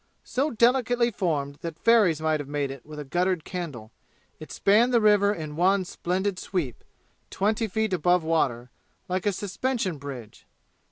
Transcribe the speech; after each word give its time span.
So 0.23 0.49
delicately 0.49 1.11
formed 1.11 1.59
that 1.61 1.77
fairies 1.77 2.19
might 2.21 2.39
have 2.39 2.49
made 2.49 2.71
it 2.71 2.83
with 2.83 2.97
a 2.97 3.03
guttered 3.05 3.43
candle, 3.45 3.91
it 4.39 4.51
spanned 4.51 4.91
the 4.91 4.99
river 4.99 5.31
in 5.31 5.55
one 5.55 5.85
splendid 5.85 6.39
sweep, 6.39 6.83
twenty 7.29 7.67
feet 7.67 7.93
above 7.93 8.23
water, 8.23 8.71
like 9.07 9.27
a 9.27 9.31
suspension 9.31 9.99
bridge. 9.99 10.47